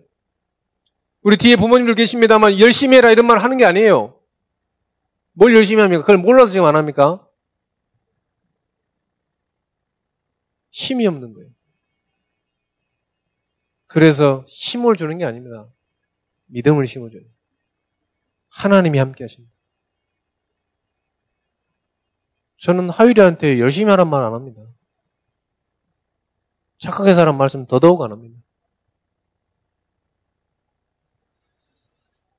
[1.21, 4.19] 우리 뒤에 부모님들 계십니다만 열심히 해라 이런 말 하는 게 아니에요.
[5.33, 6.01] 뭘 열심히 합니까?
[6.01, 7.22] 그걸 몰라서 지금 안 합니까?
[10.73, 11.49] 힘이 없는 거예요.
[13.85, 15.69] 그래서 힘을 주는 게 아닙니다.
[16.47, 17.21] 믿음을 심어줘요.
[18.49, 19.53] 하나님이 함께 하십니다.
[22.57, 24.61] 저는 하율이한테 열심히 하란 말 안 합니다.
[26.79, 28.35] 착하게 살란 말씀 더더욱 안 합니다.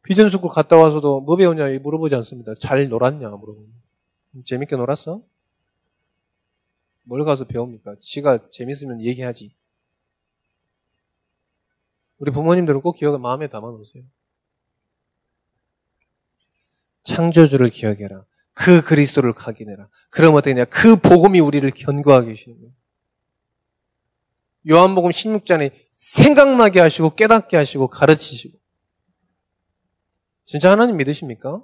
[0.03, 2.55] vision school 갔다 와서도 뭐 배우냐 물어보지 않습니다.
[2.57, 3.69] 잘 놀았냐 물어보고
[4.45, 5.23] 재밌게 놀았어?
[7.05, 7.97] 뭘 가서 배웁니까?
[8.01, 9.55] 지가 재밌으면 얘기하지.
[12.19, 14.05] 우리 부모님들은 꼭 기억을 마음에 담아 놓으세요.
[17.05, 18.25] 창조주를 기억해라.
[18.55, 19.89] 그 그리스도를 각인해라.
[20.11, 20.65] 그럼 어떻게 되냐?
[20.67, 22.73] 그 복음이 우리를 견고하게 하시는 거예요.
[24.71, 28.59] 요한복음 16장에 생각나게 하시고 깨닫게 하시고 가르치시고.
[30.47, 31.63] 진짜 하나님 믿으십니까?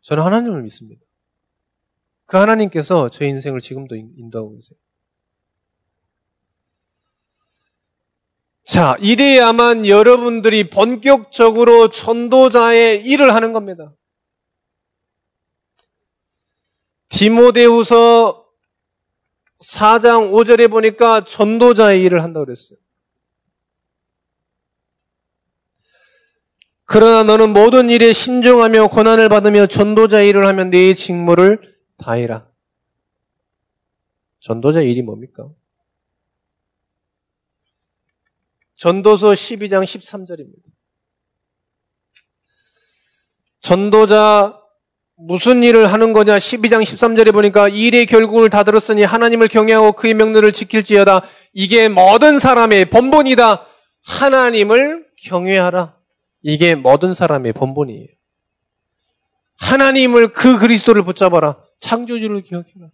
[0.00, 1.03] 저는 하나님을 믿습니다.
[2.26, 4.78] 그 하나님께서 제 인생을 지금도 인도하고 계세요.
[8.64, 13.92] 자, 이래야만 여러분들이 본격적으로 전도자의 일을 하는 겁니다.
[17.10, 18.44] 디모데후서
[19.60, 22.78] 4장 5절에 보니까 전도자의 일을 한다고 그랬어요.
[26.86, 32.50] 그러나 너는 모든 일에 신중하며 고난을 받으며 전도자의 일을 하면 네 직무를 다해라.
[34.40, 35.48] 전도자의 일이 뭡니까?
[38.76, 40.62] 전도서 12장 13절입니다.
[43.60, 44.60] 전도자
[45.16, 46.36] 무슨 일을 하는 거냐?
[46.36, 51.22] 12장 13절에 보니까 일의 결국을 다 들었으니 하나님을 경외하고 그의 명령을 지킬지어다.
[51.52, 53.66] 이게 모든 사람의 본본이다.
[54.02, 55.96] 하나님을 경외하라.
[56.42, 58.08] 이게 모든 사람의 본본이에요.
[59.56, 61.63] 하나님을 그 그리스도를 붙잡아라.
[61.84, 62.88] 창조주를 기억해라.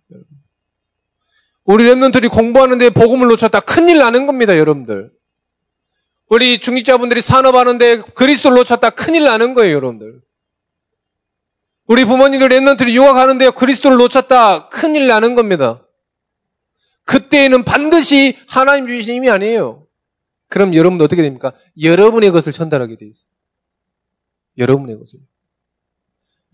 [1.64, 3.60] 우리 랩런들이 공부하는데 복음을 놓쳤다.
[3.60, 5.12] 큰일 나는 겁니다, 여러분들.
[6.28, 8.90] 우리 중직자분들이 산업하는데 그리스도를 놓쳤다.
[8.90, 10.20] 큰일 나는 거예요, 여러분들.
[11.86, 14.68] 우리 부모님들 랩런트를 유학하는데 그리스도를 놓쳤다.
[14.68, 15.86] 큰일 나는 겁니다.
[17.04, 19.86] 그때에는 반드시 하나님 주신 힘이 아니에요.
[20.48, 21.52] 그럼 여러분 어떻게 됩니까?
[21.80, 23.28] 여러분의 것을 전달하게 돼 있어요.
[24.58, 25.20] 여러분의 것을.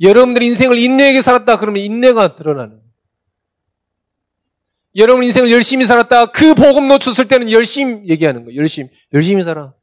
[0.01, 2.83] 여러분들 인생을 인내에게 살았다 그러면 인내가 드러나는.
[4.97, 8.61] 여러분 인생을 열심히 살았다 그 복음 놓쳤을 때는 열심히 얘기하는 거예요.
[8.61, 9.75] 열심히 열심히 살아.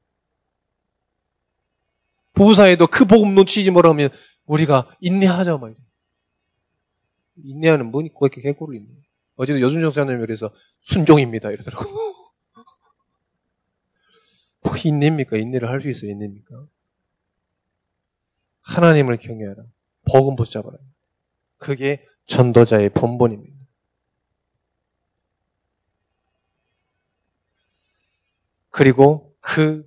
[2.34, 4.10] 부부 사이도 그 복음 놓치지 뭐라면
[4.46, 5.78] 우리가 인내하자 말이야.
[7.44, 8.88] 인내하는 뭐니 그렇게 개고를 있네.
[9.36, 11.86] 어제도 여순정 사장님이 그래서 순종입니다 이러더라고.
[14.64, 15.38] 뭐 인내입니까?
[15.38, 16.66] 인내를 할 수 있어 인내입니까?
[18.62, 19.64] 하나님을 경외하라.
[20.12, 20.78] 복음 붙잡아라.
[21.58, 23.54] 그게 전도자의 본본입니다.
[28.70, 29.86] 그리고 그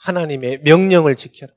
[0.00, 1.52] 하나님의 명령을 지켜라.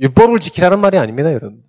[0.00, 1.62] 율법을 지키라는 말이 아닙니다, 여러분.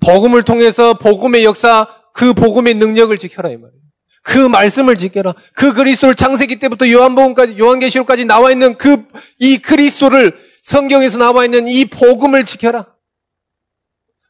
[0.00, 3.80] 복음을 통해서 복음의 역사, 그 복음의 능력을 지켜라 이 말이에요.
[4.22, 5.34] 그 말씀을 지켜라.
[5.54, 11.84] 그 그리스도를 창세기 때부터 요한복음까지 요한계시록까지 나와 있는 그 이 그리스도를 성경에서 나와 있는 이
[11.86, 12.96] 복음을 지켜라.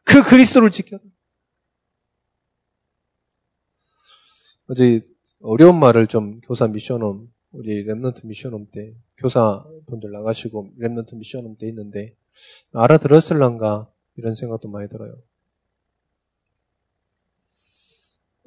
[0.04, 1.02] 그 그리스도를 지켜라.
[4.66, 5.06] 어제
[5.40, 11.42] 어려운 말을 좀 교사 mission home 우리 remnant mission home 때 교사분들 나가시고 remnant mission
[11.42, 12.16] home 때 있는데
[12.72, 15.20] 알아들었을란가 이런 생각도 많이 들어요.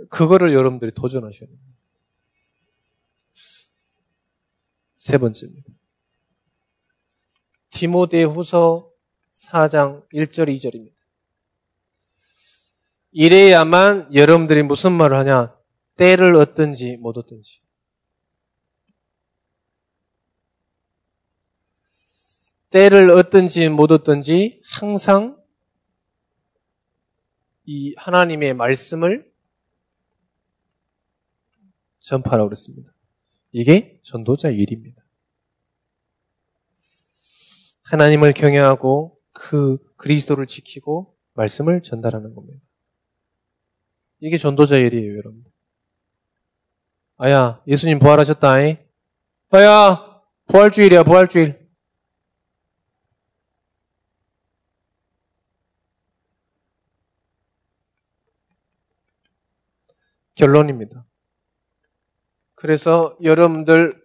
[0.09, 1.73] 그거를 여러분들이 도전하셔야 됩니다.
[4.95, 5.69] 세 번째입니다.
[7.73, 8.89] 디모데후서
[9.29, 10.93] 4장 1절 2절입니다.
[13.11, 15.55] 이래야만 여러분들이 무슨 말을 하냐?
[15.97, 17.61] 때를 얻든지 못 얻든지.
[22.69, 25.39] 때를 얻든지 못 얻든지 항상
[27.65, 29.31] 이 하나님의 말씀을
[31.99, 32.91] 전파하라고 그랬습니다.
[33.51, 35.02] 이게 전도자 일입니다.
[37.83, 42.59] 하나님을 경외하고 그 그리스도를 지키고 말씀을 전달하는 겁니다.
[44.19, 45.43] 이게 전도자 일이에요, 여러분.
[47.17, 48.61] 아야, 예수님 부활하셨다.
[48.61, 48.77] 이
[49.51, 51.63] 아야, 부활주일이야, 부활주일.
[60.35, 61.05] 결론입니다.
[62.55, 64.02] 그래서 여러분들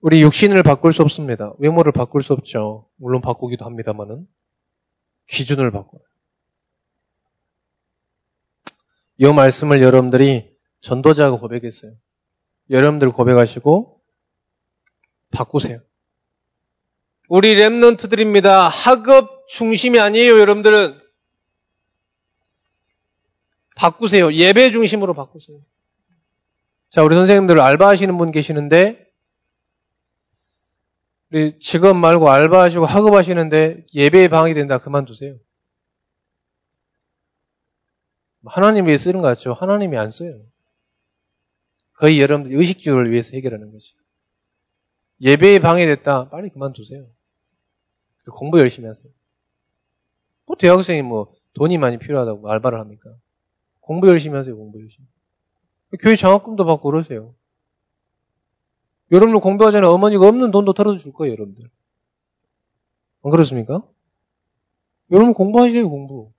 [0.00, 1.52] 우리 육신을 바꿀 수 없습니다.
[1.58, 2.88] 외모를 바꿀 수 없죠.
[2.96, 4.26] 물론 바꾸기도 합니다만은
[5.28, 6.00] 기준을 바꿔요.
[9.18, 11.92] 이 말씀을 여러분들이 전도자가 고백했어요.
[12.70, 14.00] 여러분들 고백하시고
[15.30, 15.80] 바꾸세요.
[17.28, 18.68] 우리 랩런트들입니다.
[18.70, 20.98] 학업 중심이 아니에요, 여러분들은.
[23.76, 24.32] 바꾸세요.
[24.32, 25.60] 예배 중심으로 바꾸세요.
[26.88, 29.09] 자, 우리 선생님들 알바하시는 분 계시는데
[31.32, 35.38] 우리 직업 말고 알바하시고 학업하시는데 예배에 방이 된다 그만두세요.
[38.44, 39.52] 하나님 위해 쓰는 것 같죠?
[39.52, 40.40] 하나님이 안 써요.
[41.94, 43.94] 거의 여러분들 의식주를 위해서 해결하는 거지.
[45.20, 46.30] 예배에 방해됐다.
[46.30, 47.06] 빨리 그만두세요.
[48.30, 49.12] 공부 열심히 하세요.
[50.46, 53.14] 뭐 대학생이 뭐 돈이 많이 필요하다고 알바를 합니까?
[53.80, 54.56] 공부 열심히 하세요.
[54.56, 55.06] 공부 열심히.
[56.00, 57.34] 교회 장학금도 받고 그러세요.
[59.10, 61.68] 여러분들 공부하자는 어머니가 없는 돈도 털어서 줄 거예요, 여러분들.
[63.22, 63.82] 안 그렇습니까?
[65.10, 66.32] 여러분 공부하세요, 공부.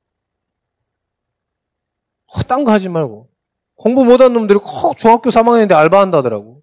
[2.28, 3.30] 어, 딴거 하지 말고.
[3.76, 6.62] 공부 못한 놈들이 꼭 중학교 3학년인데 알바한다 하더라고.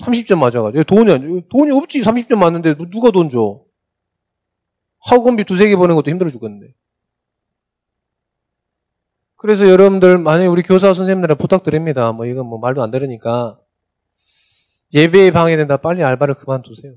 [0.00, 0.84] 30점 맞아가지고.
[0.84, 2.02] 돈이, 돈이 없지.
[2.02, 3.62] 30점 맞는데 누가 돈 줘?
[5.00, 6.72] 학원비 두세 개 보낸 것도 힘들어 죽겠는데.
[9.36, 12.10] 그래서 여러분들, 만약에 우리 교사 선생님들한테 부탁드립니다.
[12.12, 13.58] 뭐 이건 뭐 말도 안 들으니까.
[14.92, 15.76] 예배에 방해된다.
[15.78, 16.94] 빨리 알바를 그만두세요.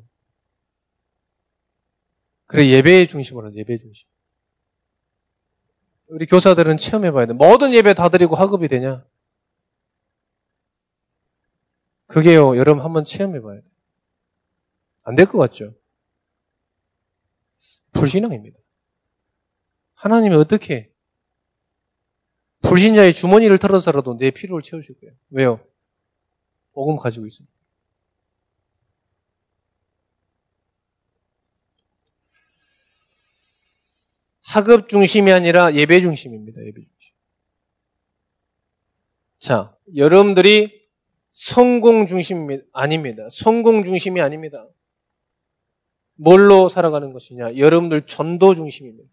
[2.45, 3.59] 그래, 예배의 중심으로 하죠.
[3.59, 4.07] 예배의 중심.
[6.07, 7.33] 우리 교사들은 체험해봐야 돼.
[7.33, 9.05] 모든 예배 다 드리고 학업이 되냐?
[12.07, 13.67] 그게요, 여러분 한번 체험해봐야 돼.
[15.03, 15.75] 안 될 것 같죠?
[17.93, 18.57] 불신앙입니다.
[19.95, 20.91] 하나님이 어떻게
[22.61, 25.15] 불신자의 주머니를 털어서라도 내 필요를 채우실 거예요.
[25.29, 25.59] 왜요?
[26.73, 27.58] 복음 가지고 있습니다.
[34.49, 36.59] 학업 중심이 아니라 예배 중심입니다.
[36.61, 37.13] 예배 중심.
[39.37, 40.87] 자, 여러분들이
[41.29, 43.27] 성공 중심이 아닙니다.
[43.31, 44.67] 성공 중심이 아닙니다.
[46.15, 47.57] 뭘로 살아가는 것이냐?
[47.57, 49.07] 여러분들 전도 중심입니다.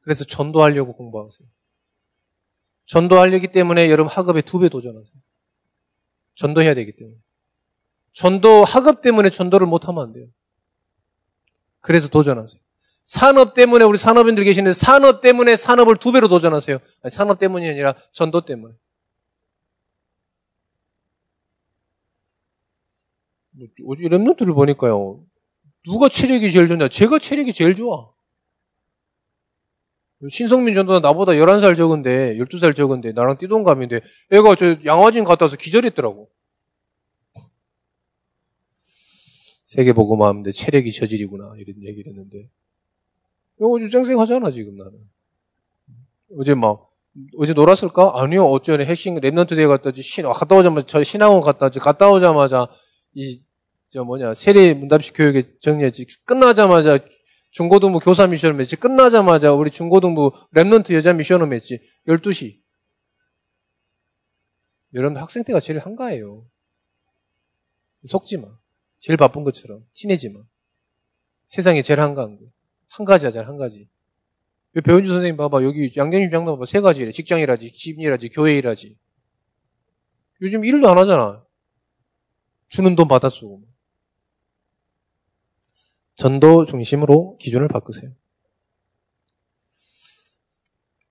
[0.00, 1.46] 그래서 전도하려고 공부하세요.
[2.86, 5.14] 전도하려기 때문에 여러분 학업에 두 배 도전하세요.
[6.34, 7.16] 전도해야 되기 때문에.
[8.14, 10.26] 전도, 학업 때문에 전도를 못하면 안 돼요.
[11.80, 12.60] 그래서 도전하세요.
[13.04, 16.78] 산업 때문에 우리 산업인들 계시는데 산업 때문에 산업을 두 배로 도전하세요.
[17.02, 18.74] 아니, 산업 때문이 아니라 전도 때문에.
[23.86, 25.24] 어제 랩노트를 보니까요.
[25.84, 26.88] 누가 체력이 제일 좋냐?
[26.88, 28.10] 제가 체력이 제일 좋아.
[30.28, 36.30] 신성민 전도사 나보다 11살 적은데, 12살 적은데, 나랑 띠동갑인데, 애가 저 양화진 갔다 와서 기절했더라고.
[39.64, 41.54] 세계보고만 하는데 체력이 저질이구나.
[41.58, 42.48] 이런 얘기를 했는데.
[43.70, 44.92] 어제 쌩쌩하잖아, 지금 나는.
[46.38, 46.90] 어제 막,
[47.38, 48.12] 어제 놀았을까?
[48.14, 48.86] 아니요, 어쩌네.
[48.86, 52.66] 핵심 랩런트 대회 갔다 오지, 신, 갔다 오자마자, 저 신학원 갔다 오지, 갔다 오자마자,
[53.14, 53.42] 이,
[53.88, 56.06] 저 뭐냐, 세례 문답식 교육에 정리했지.
[56.24, 56.98] 끝나자마자
[57.52, 58.76] 중고등부 교사 미션을 맺지.
[58.76, 61.80] 끝나자마자 우리 중고등부 랩런트 여자 미션을 맺지.
[62.08, 62.58] 12시.
[64.94, 66.46] 여러분 학생 때가 제일 한가해요.
[68.06, 68.48] 속지 마.
[68.98, 69.84] 제일 바쁜 것처럼.
[69.92, 70.40] 티내지 마.
[71.46, 72.46] 세상에 제일 한가한 거.
[72.92, 73.88] 한 가지 하잖아, 한 가지.
[74.84, 75.62] 배은주 선생님 봐봐.
[75.64, 76.66] 여기 양재님 장도 봐봐.
[76.66, 77.10] 세 가지래.
[77.10, 78.98] 직장이라지, 집이라지, 교회이라지.
[80.42, 81.44] 요즘 일도 안 하잖아.
[82.68, 83.62] 주는 돈 받아 쓰고.
[86.16, 88.12] 전도 중심으로 기준을 바꾸세요.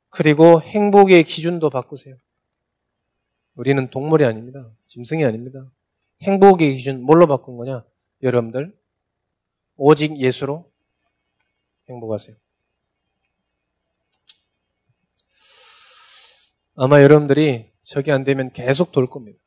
[0.09, 2.15] 그리고 행복의 기준도 바꾸세요.
[3.55, 4.71] 우리는 동물이 아닙니다.
[4.85, 5.71] 짐승이 아닙니다.
[6.21, 7.83] 행복의 기준 뭘로 바꾼 거냐?
[8.21, 8.77] 여러분들
[9.77, 10.70] 오직 예수로
[11.91, 12.35] 행복하세요.
[16.75, 19.39] 아마 여러분들이 저게 안 되면 계속 돌 겁니다.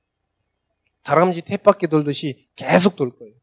[1.02, 3.34] 다람쥐 탭바퀴 돌듯이 계속 돌 거예요.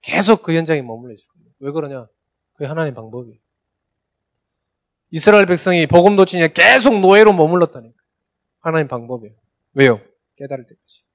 [0.00, 1.50] 계속 그 현장에 머물러 있을 거예요.
[1.60, 2.08] 왜 그러냐?
[2.52, 3.38] 그게 하나님 방법이에요.
[5.10, 7.96] 이스라엘 백성이 복음 도치니 계속 노예로 머물렀다니까.
[8.60, 9.34] 하나님 방법이에요.
[9.74, 10.00] 왜요?
[10.36, 11.07] 깨달을 때까지.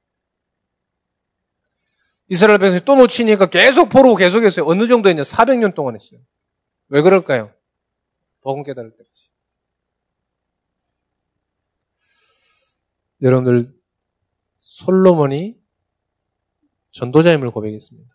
[2.33, 4.65] 이스라엘 백성이 또 놓치니까 계속 포로 계속했어요.
[4.65, 5.21] 어느 정도 했냐?
[5.21, 6.19] 400년 동안 했어요.
[6.87, 7.53] 왜 그럴까요?
[8.41, 9.29] 복음 깨달을 때까지.
[13.21, 13.71] 여러분들
[14.57, 15.61] 솔로몬이
[16.89, 18.09] 전도자임을 고백했습니다.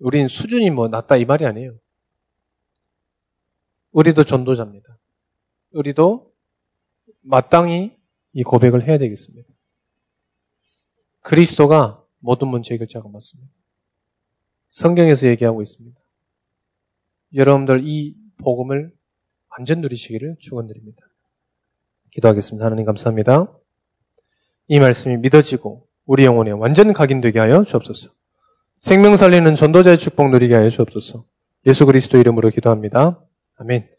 [0.00, 1.78] 우린 수준이 뭐 낮다 이 말이 아니에요.
[3.92, 4.98] 우리도 전도자입니다.
[5.70, 6.34] 우리도
[7.22, 7.96] 마땅히
[8.34, 9.51] 이 고백을 해야 되겠습니다.
[11.22, 13.50] 그리스도가 모든 문제 해결자가 맞습니다.
[14.68, 15.98] 성경에서 얘기하고 있습니다.
[17.34, 18.92] 여러분들 이 복음을
[19.48, 21.00] 완전 누리시기를 축원드립니다.
[22.10, 22.64] 기도하겠습니다.
[22.64, 23.52] 하나님 감사합니다.
[24.68, 28.10] 이 말씀이 믿어지고 우리 영혼에 완전 각인되게 하여 주옵소서.
[28.80, 31.24] 생명 살리는 전도자의 축복 누리게 하여 주옵소서.
[31.66, 33.24] 예수 그리스도 이름으로 기도합니다.
[33.56, 33.92] 아멘.